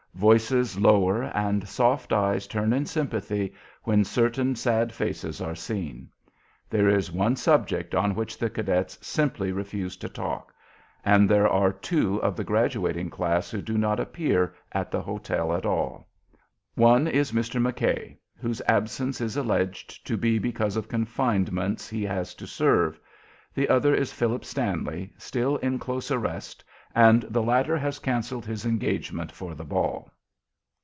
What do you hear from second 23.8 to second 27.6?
is Philip Stanley, still in close arrest, and the